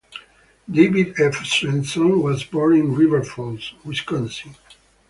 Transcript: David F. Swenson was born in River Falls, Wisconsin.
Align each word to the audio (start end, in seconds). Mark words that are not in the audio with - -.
David 0.67 1.19
F. 1.19 1.45
Swenson 1.45 2.23
was 2.23 2.43
born 2.43 2.75
in 2.75 2.95
River 2.95 3.23
Falls, 3.23 3.75
Wisconsin. 3.85 4.55